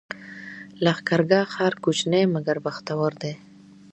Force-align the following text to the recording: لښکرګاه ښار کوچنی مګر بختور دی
لښکرګاه 0.83 1.49
ښار 1.53 1.73
کوچنی 1.83 2.23
مګر 2.33 2.57
بختور 2.65 3.11
دی 3.21 3.33